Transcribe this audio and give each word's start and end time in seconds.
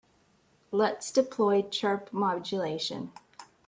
Let's 0.71 1.11
deploy 1.11 1.61
chirp 1.61 2.11
modulation. 2.11 3.11